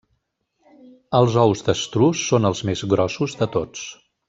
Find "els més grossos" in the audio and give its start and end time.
2.51-3.39